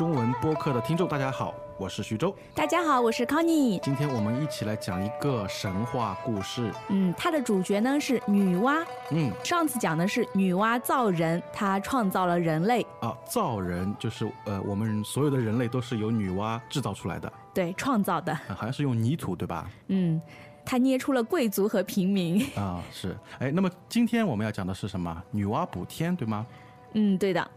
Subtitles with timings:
[0.00, 2.34] 中文播客的听众，大家好，我是徐州。
[2.54, 3.78] 大家好，我是康妮。
[3.80, 6.72] 今天我们一起来讲一个神话故事。
[6.88, 8.82] 嗯，它的主角呢是女娲。
[9.10, 12.80] 嗯，上次讲的是女娲造人，她创造了人类。
[13.02, 18.32] 啊，造人就是呃，我们所有的人类都是由女娲制造出来的，对，创造的。
[18.32, 19.68] 啊好像是用泥土对吧？
[19.88, 20.18] 嗯，
[20.64, 22.42] 她捏出了贵族和平民。
[22.56, 23.14] 啊，是。
[23.38, 25.22] 哎，那么今天我们要讲的是什么？
[25.30, 26.46] 女娲补天对吗？
[26.94, 27.50] 嗯，对的，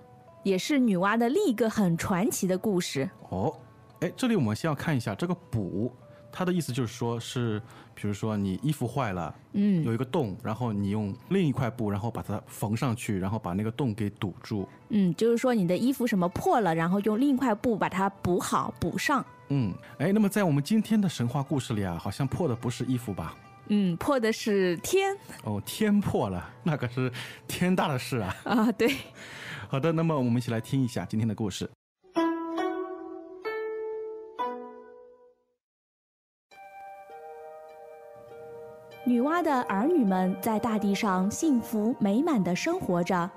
[0.43, 3.09] 也是女娲的另一个很传奇的故事。
[3.29, 3.53] 哦，
[4.01, 5.91] 哎，这里我们先要看一下这个补，
[6.31, 7.61] 它的意思就是说是，
[7.95, 14.67] 比如说你衣服坏了，嗯有一个洞，然后你用另一块布，然后把它缝上去，然后把那个洞给堵住。
[14.89, 19.25] 嗯，就是说你的衣服什么破了，然后用另一块布把它补好补上。
[19.49, 23.35] 嗯，哎，那么在我们今天的神话故事里啊，好像破的不是衣服吧？
[23.67, 25.15] 嗯，破的是天
[25.45, 27.09] 哦，天破了，那可是
[27.47, 28.35] 天大的事啊！
[28.43, 28.93] 啊，对。
[29.73, 31.67] 好的，那么我们一起来听一下今天的故事。
[39.03, 43.27] 女娲的儿女们在大地上幸福美满的生活着，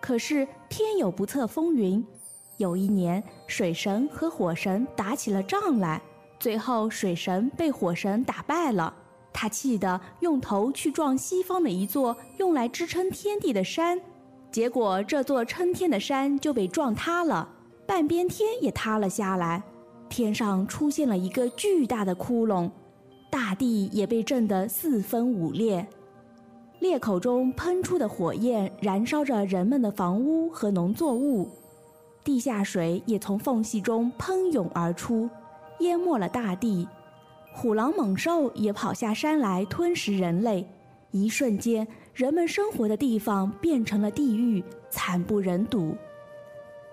[0.00, 2.04] 可是天有不测风云。
[2.56, 6.02] 有一年，水神和火神打起了仗来，
[6.40, 8.92] 最后水神被火神打败了。
[9.32, 14.00] 他气得用头去撞西方的一座用来支撑天地的山，
[14.50, 17.48] 结果这座撑天的山就被撞塌了，
[17.86, 19.62] 半边天也塌了下来，
[20.08, 22.70] 天上出现了一个巨大的窟窿。
[23.30, 25.86] 大地也被震得四分五裂，
[26.78, 31.46] 裂口中喷出的火焰燃烧着人们的房屋和农作物，
[32.24, 35.28] 地下水也从缝隙中喷涌而出，
[35.80, 36.88] 淹没了大地。
[37.52, 40.66] 虎狼猛兽也跑下山来吞食人类，
[41.10, 45.96] 一瞬间，人们生活的地方变成了地狱，惨不忍睹。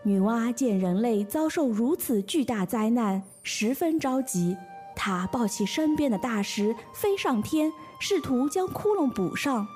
[0.03, 4.55] 女娲见人类遭受如此巨大灾难，十分着急。
[4.95, 9.67] 她抱起身边的大石，飞上天，试图将窟窿补上。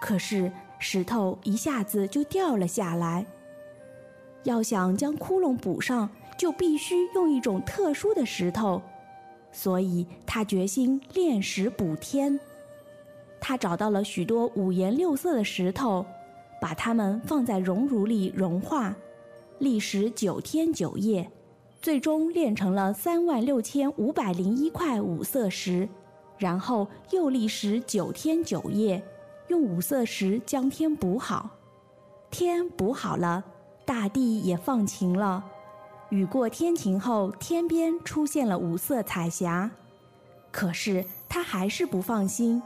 [0.00, 3.26] 可是石头一下子就掉了下来。
[4.44, 6.08] 要想将窟窿补上，
[6.38, 8.80] 就必须用一种特殊的石头，
[9.50, 12.38] 所以她决心炼石补天。
[13.40, 16.04] 他找到了许多五颜六色的石头，
[16.60, 18.94] 把它们放在熔炉里融化，
[19.58, 21.30] 历时九天九夜。
[21.82, 25.88] 最终炼成了三万六千五百零一块五色石，
[26.36, 29.02] 然后又历时九天九夜，
[29.48, 31.48] 用五色石将天补好。
[32.30, 33.42] 天补好了，
[33.86, 35.42] 大地也放晴了。
[36.10, 39.70] 雨过天晴后，天边出现了五色彩霞。
[40.52, 42.62] 可是他还是不放心，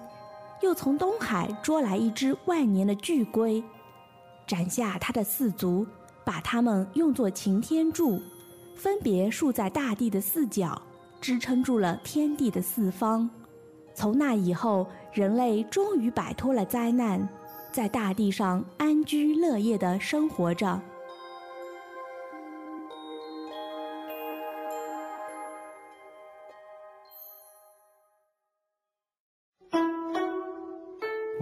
[0.65, 3.63] 又从东海捉来一只万年的巨龟，
[4.47, 5.87] 斩下它的四足，
[6.25, 8.19] 把它们用作擎天柱。
[8.75, 10.81] 分别竖在大地的四角，
[11.21, 13.29] 支撑住了天地的四方。
[13.95, 17.29] 从那以后，人类终于摆脱了灾难，
[17.71, 20.81] 在大地上安居乐业地生活着。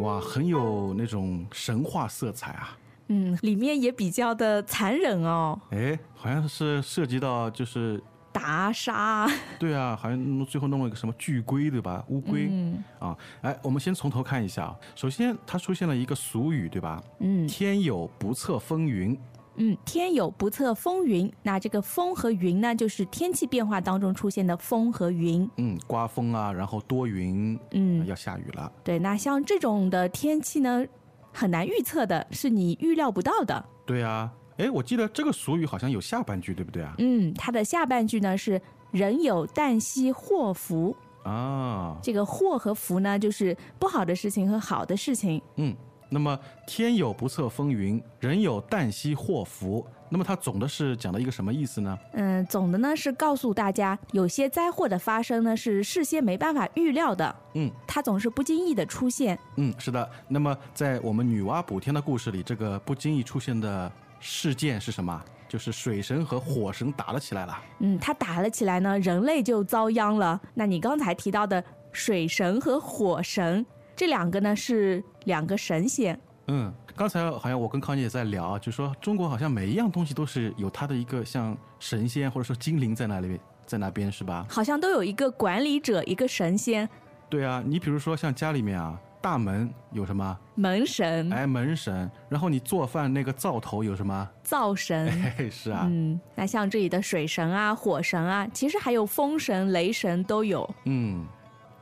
[0.02, 2.76] 哇，很有那种神话色彩啊！
[3.06, 8.02] 嗯，里面也比较的残忍哦，哎，好像是涉及到就是，
[8.32, 9.28] 打杀。
[9.60, 12.04] 对啊，好像弄最后弄了一个什么巨龟对吧？
[12.08, 14.76] 乌龟、嗯啊，哎，我们先从头看一下啊。
[14.96, 17.00] 首先，它出现了一个俗语对吧？
[17.20, 19.16] 嗯天有不测风云。
[19.56, 25.48] 嗯，天有不测风云，那这个风和云呢，就是天气变化当中出现的风和云。
[25.56, 28.72] 嗯，刮风啊，然后多云，嗯要下雨了。
[28.82, 30.86] 对，那像这种的天气呢，
[31.32, 33.64] 很难预测的，是你预料不到的。
[33.84, 36.94] 对啊，哎，我记得这个俗语好像有下半句，对不对啊？
[36.98, 38.60] 嗯，它的下半句呢是
[38.90, 40.96] “人有旦夕祸福”。
[41.24, 45.40] 啊，这个祸和福呢，就是不好的事情和好的事情。
[45.54, 45.72] 嗯，
[46.14, 49.84] 那么天有不测风云，人有旦夕祸福。
[50.10, 51.98] 那么它总的是讲的一个什么意思呢？
[52.12, 59.38] 嗯，总的呢是告诉大家，有些灾祸的发生呢是事先没办法预料的，嗯它总是不经意的出现。
[59.56, 60.06] 嗯，是的。
[60.28, 65.18] 那么在我们女娲补天的故事里，这个不经意出现的事件是什么？
[65.48, 67.58] 就是水神和火神打了起来了。
[67.80, 70.38] 嗯，他打了起来呢，人类就遭殃了。
[70.52, 73.64] 那你刚才提到的水神和火神
[74.02, 76.18] 这两个呢，是两个神仙。
[76.48, 84.44] 嗯，刚才好像我跟康姐也在聊啊，就说中国好像每一样东西都是有它的一个像神仙或者说精灵在那里在那边是吧？
[84.50, 86.88] 好像都有一个管理者，一个神仙，
[87.30, 90.36] 对啊，你比如说像家里面啊，大门有什么？
[90.56, 92.10] 门神、哎，门神。
[92.28, 94.28] 然后你做饭那个灶头有什么？
[94.42, 95.12] 灶神。
[95.38, 95.86] 嘿，是啊。
[95.88, 100.68] 嗯，那像这里的水神啊、火神啊，其实还有风神、雷神都有。
[100.86, 101.24] 嗯，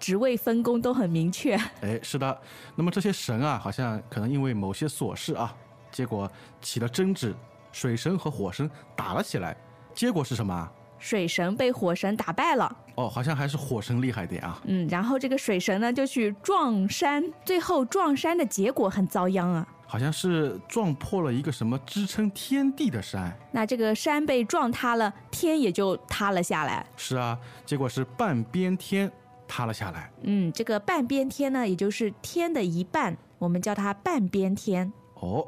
[0.01, 1.55] 职位分工都很明确。
[1.83, 2.37] 哎，是的。
[2.75, 5.55] 那么这些神啊，好像可能因为某些琐事啊，
[5.93, 6.29] 结果
[6.61, 7.33] 起了争执，
[7.71, 9.57] 水神和火神打了起来。
[9.95, 10.69] 结果是什么？
[10.99, 12.77] 水神被火神打败了。
[12.97, 14.61] 哦，好像还是火神厉害点啊。
[14.65, 19.67] 嗯，然后这个水神呢就去撞山，最后撞山的结果很遭殃啊。
[19.87, 23.37] 好像是撞破了一个什么支撑天地的山。
[23.51, 26.87] 那这个山被撞塌了，天也就塌了下来。
[26.97, 27.37] 是啊，
[27.67, 29.11] 结果是半边天
[29.51, 30.09] 塌了下来。
[30.23, 34.93] 嗯，这个半边天呢，也就是天的一半，我们叫它半边天。
[35.15, 35.45] 哦。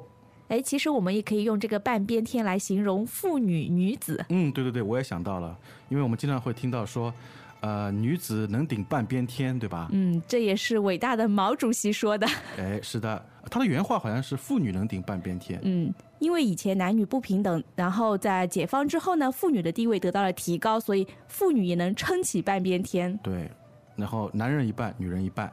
[0.48, 4.22] 哎，其实我们也可以用这个半边天来形容妇女、女子。
[4.28, 5.56] 嗯，对对对，我也想到了，
[5.88, 7.14] 因为我们经常会听到说，
[7.60, 9.88] 呃，女子能顶半边天，对吧？
[9.92, 12.26] 嗯，这也是伟大的毛主席说的。
[12.58, 15.58] 哎，是的，他的原话好像是妇女能顶半边天。
[15.62, 23.18] 嗯，因为以前男女不平等，然后在解放之后呢，妇女的地位得到了提高，所以妇女也能撑起半边天。
[23.22, 23.50] 对，
[23.96, 25.52] 然后男人一半，女人一半，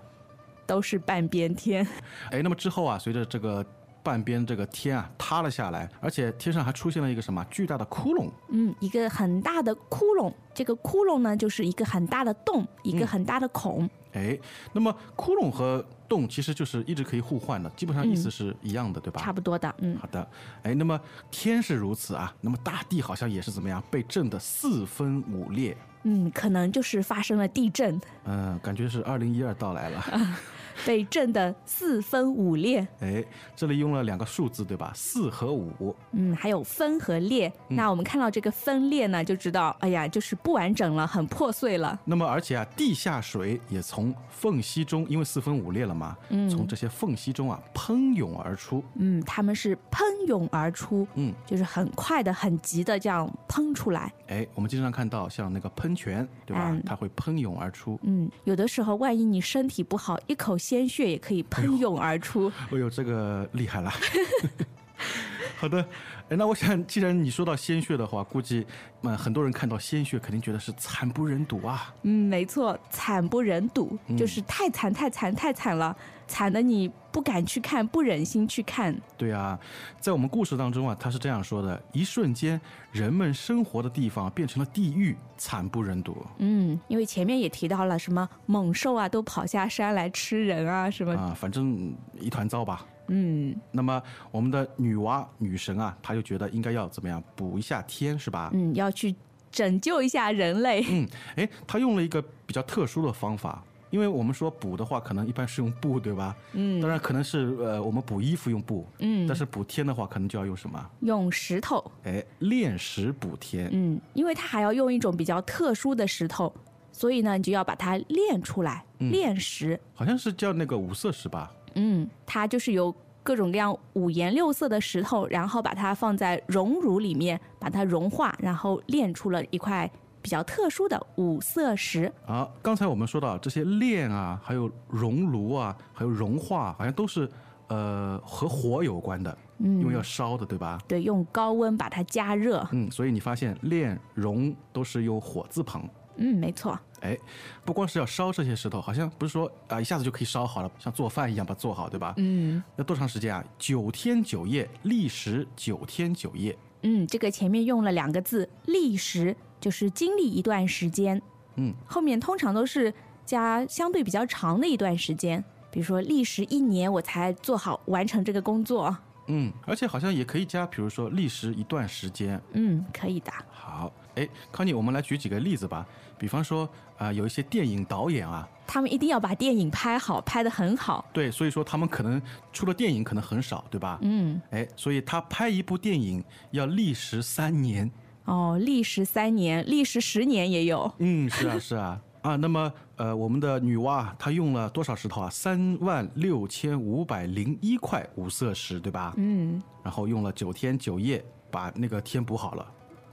[0.65, 1.87] 都是半边天。
[2.31, 3.65] 哎，那么之后啊，随着这个。
[4.09, 8.27] 半边这个天啊塌了下来，而且天上还出现了一个什么巨大的窟窿？
[8.47, 10.33] 嗯，一个很大的窟窿。
[10.51, 13.87] 这个窟窿呢，就是一个很大的洞，一个很大的孔。
[14.13, 14.35] 哎，
[14.73, 19.21] 那么窟窿和洞其实就是一直可以互换的，基本上意思是一样的，对吧？
[19.21, 19.71] 差不多的。
[19.77, 20.27] 嗯，好的。
[20.63, 25.77] 哎，那么天是如此啊，那么大地好像也是怎么样被震得四分五裂？
[26.01, 28.01] 嗯，可能就是发生了地震。
[28.25, 30.03] 嗯，感觉是二零一二到来了。
[30.85, 32.87] 被震得四分五裂。
[32.99, 33.23] 哎，
[33.55, 34.91] 这里用了两个数字，对吧？
[34.95, 35.95] 四和五。
[36.11, 37.51] 嗯，还有分和裂。
[37.67, 41.99] 那我们看到这个分裂呢，就知道，哎呀，就是不完整了，很破碎了。
[42.05, 48.83] 那么，而且啊，地下水也从缝隙中，因为四分五裂了嘛，嗯，从这些缝隙中啊喷涌而出。
[48.95, 51.07] 嗯，他们是喷涌而出。
[51.15, 54.13] 嗯，就是很快的、很急的这样喷出来。
[54.27, 56.77] 哎，我们经常看到像那个喷泉，对吧？
[56.85, 57.99] 它会喷涌而出。
[58.03, 60.57] 嗯，有的时候万一你身体不好，一口。
[60.69, 62.51] 鲜血也可以喷涌而出。
[62.71, 63.91] 哎呦，这个厉害了。
[65.59, 65.85] 好的，
[66.29, 68.65] 哎，那我想，既然你说到鲜血的话，估计
[69.01, 71.93] 嗯，很多人看到鲜血肯定觉得是惨不忍睹啊。
[72.03, 75.93] 嗯，没错，惨不忍睹，就是太惨、太惨、太惨了，
[76.27, 78.95] 惨的你不敢去看，不忍心去看。
[79.17, 79.59] 对啊，
[79.99, 82.59] 在我们故事当中啊，他是这样说的：一瞬间，
[82.93, 86.25] 人们生活的地方变成了地狱，惨不忍睹。
[86.37, 92.85] 嗯，因为前面也提到了什么猛兽啊，都跑下山来吃人啊，什么啊，反正一团糟吧。
[93.09, 94.01] 嗯，那么
[94.31, 98.49] 我们的女娲女神啊，她就觉得应该要怎么样补一下天，是吧？
[98.53, 99.13] 嗯，要去
[99.51, 100.85] 拯救一下人类。
[100.89, 106.35] 嗯，哎，她用了一个比较特殊的方法，因为我们说补的话，可能一般是用布，对吧？
[106.53, 110.89] 嗯，当然可能是呃，我们补衣服用布，嗯，但是补天的话，可能就要用什么？
[111.01, 111.83] 用石头。
[112.03, 113.69] 哎，炼石补天。
[113.71, 116.53] 嗯，因为它还要用一种比较特殊的石头，
[116.91, 119.79] 所以呢，你就要把它炼出来，炼石。
[119.95, 121.51] 好像是叫那个五色石吧？
[121.75, 129.89] 嗯，它就是有各种各样五颜六色的石头，然后把它放在熔炉里面，把它融化，然后炼出了一块
[130.21, 132.11] 比较特殊的五色石。
[132.25, 137.29] 啊，刚才我们说到这些炼啊，还有熔炉啊，还有融化，好像都是
[137.67, 140.79] 呃和火有关的，嗯，因为要烧的，对吧？
[140.87, 142.67] 对，用高温把它加热。
[142.71, 145.87] 嗯，所以你发现炼熔都是用火字旁。
[146.21, 146.77] 嗯，没错。
[147.01, 147.17] 哎，
[147.65, 152.13] 不光是要烧这些石头，好像不是说啊一下子就可以烧好了，像做饭一样把它做好，对吧？
[152.17, 152.63] 嗯。
[152.77, 153.43] 要多长时间啊？
[153.57, 156.57] 九天九夜，历时九天九夜。
[156.83, 161.21] 嗯，这个前面用了两个字“历时”，就是经历一段时间。
[161.55, 161.73] 嗯。
[161.85, 162.93] 后面通常都是
[163.25, 168.95] 加相对比较长的一段时间，比如说历时一年我才做好完成这个工作。
[169.27, 172.41] 嗯，而且好像也可以加，比如说历时一段时间。
[172.53, 173.31] 嗯，可以的。
[173.51, 175.85] 好，哎，康妮，我们来举几个例子吧。
[176.17, 181.05] 比方说啊，有一些电影导演啊，他们一定要把电影拍好，拍得很好。
[181.13, 182.21] 对，所以说他们可能
[182.51, 183.97] 出的电影可能很少，对吧？
[184.01, 184.41] 嗯。
[184.51, 186.21] 哎，所以他拍一部电影
[186.51, 187.89] 要历时三年。
[188.25, 190.93] 哦，历时三年，历时十年也有。
[190.99, 192.01] 嗯，是啊，是啊。
[192.21, 195.29] 啊，那么呃，我们的女娲她用了多少石头啊？
[195.29, 199.13] 三万六千五百零一块五色石，对吧？
[199.15, 199.63] 嗯。
[199.81, 202.71] 然后用了九天九夜把那个天补好了。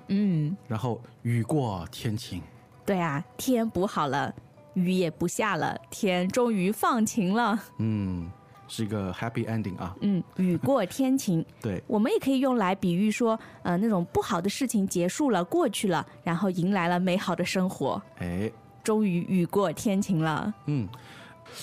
[0.09, 0.57] 嗯。
[0.69, 2.43] 然后雨过天晴。
[2.85, 4.33] 对啊，天补好了，
[4.75, 7.59] 雨也不下了，天终于放晴了。
[7.79, 8.31] 嗯，
[8.69, 9.97] 是一个 happy ending 啊。
[10.03, 11.45] 嗯，雨过天晴。
[11.61, 18.49] 对，我们也可以用来比喻说，呃，那种不好的事情结束了、过去了，然后迎来了美好的生活，哎，
[18.85, 20.55] 终于雨过天晴了。
[20.67, 20.89] 嗯，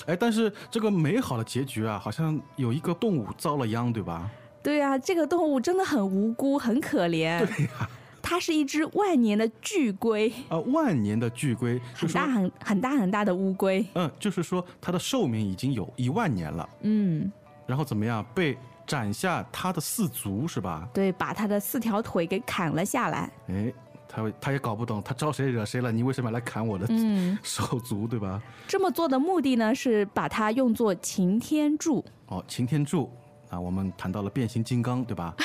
[0.06, 4.30] 哎，但是这个美好的结局啊，好像有一个动物遭了殃，对吧？
[4.62, 7.38] 对啊，这个动物真的很无辜，很可怜。
[7.46, 7.88] 对呀、
[8.26, 13.84] 它是一只万年的巨龟，啊，万年的巨龟，很大很很大很大的乌龟。
[13.92, 17.30] 嗯，就是说它的寿命已经有一万年了，嗯，
[17.66, 20.88] 然后怎么样被斩下它的四足是吧？
[20.94, 23.30] 对，把它的四条腿给砍了下来。
[23.48, 23.70] 哎，
[24.08, 25.92] 他他也搞不懂，他招谁惹谁了？
[25.92, 28.40] 你为什么要来砍我的嗯，手足，对吧？
[28.66, 32.02] 这么做的目的呢，是把它用作擎天柱。
[32.28, 33.12] 哦，擎天柱
[33.50, 35.34] 啊，我们谈到了变形金刚，对吧？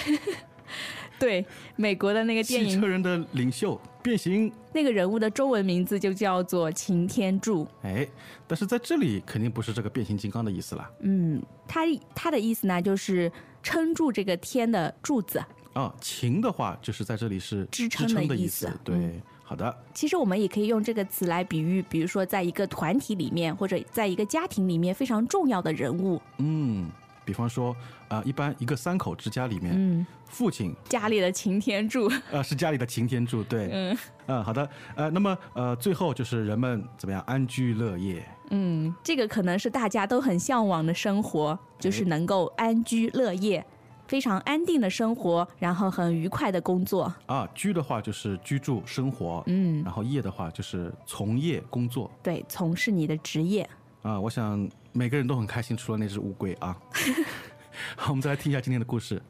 [1.22, 1.46] 对，
[1.76, 7.68] 美国的那个电影，汽车人的领袖变形，那个人物的中文名字就叫做擎天柱。
[7.84, 8.08] 哎，
[8.48, 10.90] 但是在这里肯定不是这个变形金刚的意思啦。
[11.02, 11.82] 嗯，他
[12.16, 15.44] 他的意思呢，就是撑住这个天的柱子。
[15.74, 26.22] 啊，擎的话就是在这里是支撑撑的意的思思，对，嗯好的，其实我们也可以用这个词来比喻，比如说在一个团体里面，或者在一个家庭里面非常重要的人物。
[26.38, 26.88] 嗯，
[27.26, 27.76] 比方说
[28.10, 32.12] 啊、一般一个三口之家里面，嗯，父亲家里的擎天柱。
[32.32, 43.64] 呃是家里的擎天柱，对，嗯嗯，好的，呃，那么呃最后就是人们怎么样安居乐业，嗯，这个可能是大家都很向往的生活，就是能够安居乐业，
[44.08, 47.14] 非常安定的生活，然后很愉快的工作。
[47.28, 53.70] 啊，居的话就是居住生活，嗯，然后业的话就是从业工作对，从事你的职业。
[54.02, 56.76] 啊，我想每个人都很开心，除了那只乌龟啊。
[57.97, 59.21] 好，我们再来听一下今天的故事。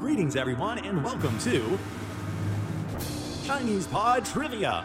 [0.00, 1.78] Greetings, everyone, and welcome to
[3.46, 4.84] Chinese Pod Trivia.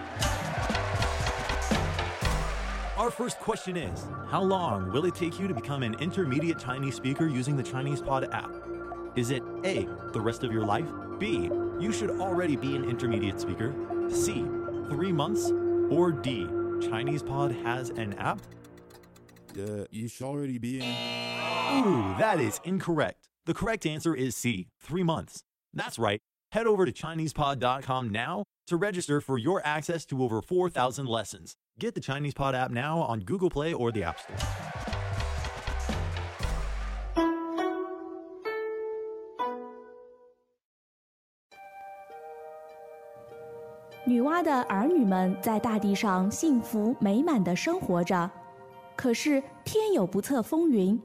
[2.97, 6.95] Our first question is How long will it take you to become an intermediate Chinese
[6.95, 8.51] speaker using the Chinese Pod app?
[9.15, 10.87] Is it A, the rest of your life?
[11.19, 13.73] B, you should already be an intermediate speaker?
[14.09, 14.45] C,
[14.89, 15.51] three months?
[15.89, 16.47] Or D,
[16.81, 18.39] Chinese Pod has an app?
[19.57, 21.28] Uh, you should already be in.
[21.73, 23.29] Ooh, that is incorrect.
[23.45, 25.43] The correct answer is C, three months.
[25.73, 26.19] That's right.
[26.51, 31.55] Head over to ChinesePod.com now to register for your access to over 4,000 lessons.
[31.77, 34.35] Get the Chinese Pod app now on Google Play or the App Store.
[44.07, 48.29] 女娲的儿女们在大地上幸福美满的生活着，
[48.95, 51.01] 可是天有不测风云。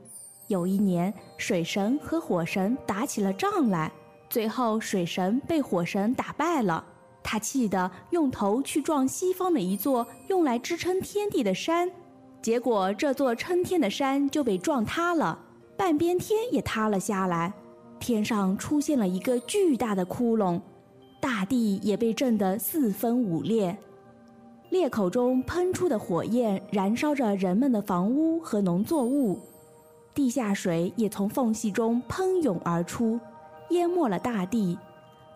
[0.48, 3.92] 有一年，水神和火神打起了仗来，
[4.30, 6.86] 最后水神被火神打败了。
[7.24, 11.90] 他气得用头去撞西方的一座用来支撑天地的山，
[12.42, 15.40] 结果这座撑天的山就被撞塌了，
[15.76, 17.52] 半边天也塌了下来，
[18.00, 20.62] 天上出现了一个巨大的窟窿。
[21.20, 23.76] 大地也被震得四分五裂，
[24.70, 29.40] 裂口中喷出的火焰燃烧着人们的房屋和农作物，
[30.16, 33.20] 地下水也从缝隙中喷涌而出，
[33.70, 34.78] 淹没了大地。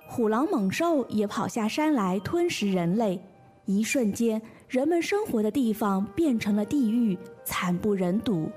[0.07, 3.21] 虎狼猛兽也跑下山来吞食人类，
[3.65, 8.49] 一瞬间，人们生活的地方变成了地狱，惨不忍睹。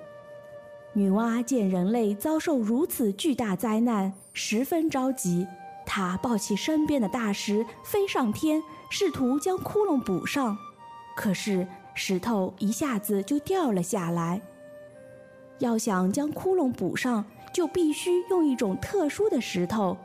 [0.95, 5.47] 女娲见人类遭受如此巨大灾难，十分着急。
[5.85, 10.57] 她抱起身边的大石，飞上天，试图将窟窿补上。
[11.17, 14.41] 可是石头一下子就掉了下来。
[15.63, 19.97] 要想将窟窿补上，就必须用一种特殊的石头，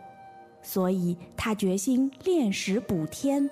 [0.62, 3.50] 所以他决心炼石补天。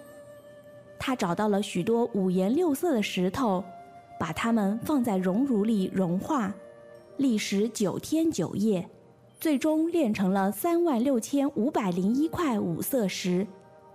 [1.00, 3.64] 他找到了许多五颜六色的石头，
[4.20, 6.54] 把它们放在熔炉里融化，
[7.18, 8.88] 历时九天九夜。
[9.38, 13.46] 最终炼成了三万六千五百零一块五色石，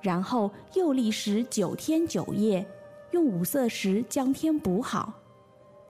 [0.00, 2.64] 然后又历时九天九夜，
[3.12, 5.12] 用五色石将天补好。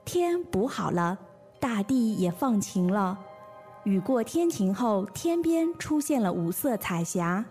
[0.05, 1.17] 天补好了，
[1.61, 3.17] 大地也放晴了。
[3.85, 7.45] 雨过天晴后，天边出现了五色彩霞。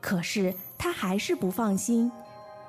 [0.00, 2.10] 可是他还是不放心，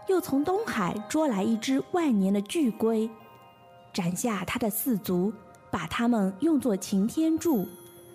[0.08, 3.10] 又从东海捉来一只万年的巨龟，
[3.94, 5.34] 斩下它的四足，
[5.72, 7.66] 把它们用作擎天柱。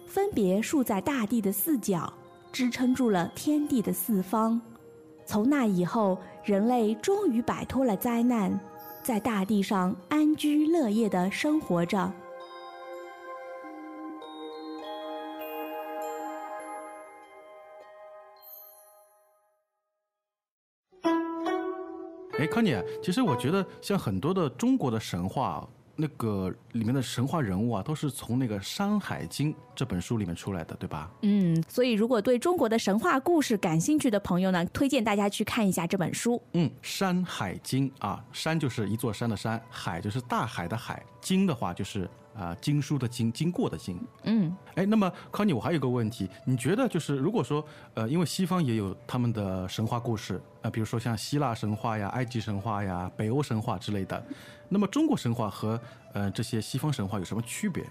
[0.07, 2.13] 分别竖在大地的四角，
[2.53, 4.61] 支撑住了天地的四方。
[5.25, 8.59] 从那以后，人类终于摆脱了灾难，
[9.03, 12.13] 在大地上安居乐业地生活着。
[22.43, 31.09] 哎，康姐，其实我觉得像很多的中国的神话，那个里面的神话人物啊，都是从那个《山海经》这本书里面出来的，对吧？
[31.21, 36.43] 嗯，所以如果对中国的神话故事感兴趣的朋友呢，推荐大家去看一下这本书。
[36.55, 44.01] 嗯，《山海经》啊，山就是一座山的山，海就是大海的海，经的话就是啊、经书的经，经过的经。
[44.25, 54.25] 嗯，哎，那么康妮，我还有个问题，你觉得就是如果说呃，因为西方也有他们的神话故事，呃，比如说像希腊神话呀、埃及神话呀、北欧神话之类的，
[54.69, 55.81] 那么中国神话和
[56.13, 57.85] 呃这些西方神话有什么区别？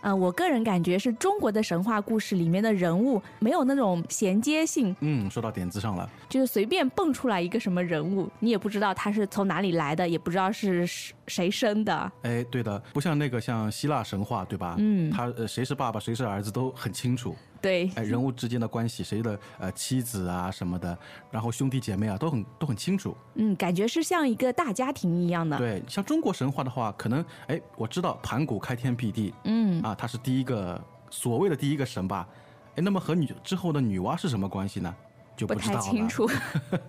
[0.00, 6.08] 呃，我个人感觉是中国的神话故事里面的人物没有那种衔接性，嗯，说到点子上了。
[6.28, 10.86] 就是随便蹦出来一个什么人物，你也不知道他是从哪里来的，也不知道是
[11.26, 12.12] 谁生的。
[12.22, 14.76] 哎，对的，不像那个像希腊神话，对吧？
[14.78, 20.96] 嗯他呃谁是爸爸谁是儿子都很清楚，对，哎，人物之间的关系，谁的呃妻子啊什么的，
[21.30, 23.16] 然后兄弟姐妹啊都很都很清楚。
[23.34, 25.58] 嗯，感觉是像一个大家庭一样的。
[25.58, 32.28] 对，像中国神话的话，可能哎我知道盘古开天辟地，嗯，啊，他是第一个所谓的第一个神吧？
[32.76, 34.94] 哎，那么和女之后的女娲是什么关系呢？
[35.38, 35.80] 就不太知道了。
[35.80, 36.28] 清楚。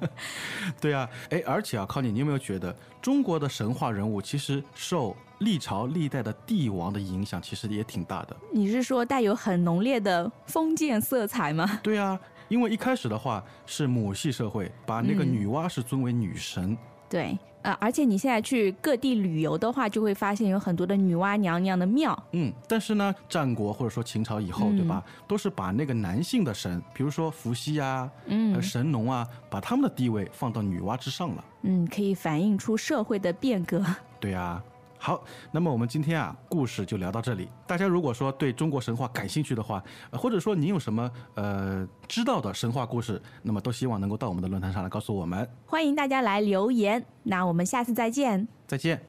[0.82, 8.36] 对啊，哎，而且啊，康妮，你有没有觉得中国的神话人物其实受历朝历代的帝王的影响，其实也挺大的？
[8.52, 11.80] 你是说带有很浓烈的封建色彩吗？
[11.84, 16.78] 对啊，因为一开始的话是母系社会，把那个嗯女娲是尊为女神。
[17.08, 22.18] 对，呃，而且你现在去各地旅游的话，就会发现有很多的女娲娘娘的庙。
[22.32, 31.44] 嗯，但是呢，战国或者说秦朝以后，对嗯吧，都是把那个男性的神，比如说伏羲啊、嗯呃神农啊，把他们的地位放到女娲之上了。
[31.64, 33.84] 嗯，可以反映出社会的变革。
[34.20, 34.64] 对啊。
[35.02, 37.48] 好，那么我们今天啊，故事就聊到这里。
[37.66, 45.50] 大家如果说对中国神话感兴趣的话，呃或者说您有什么呃知道的神话故事，那么都希望能够到我们的论坛上来告诉我们。
[45.66, 47.06] 欢迎大家来留言。
[47.24, 48.46] 那我们下次再见。
[48.68, 49.00] 再见。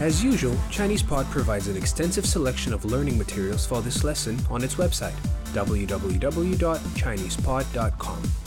[0.00, 4.76] As usual, ChinesePod provides an extensive selection of learning materials for this lesson on its
[4.76, 5.12] website,
[5.52, 8.39] www.chinesepod.com.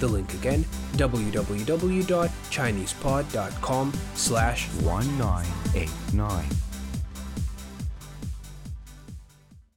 [0.00, 6.46] The link again, www.chinesepod.com slash 1989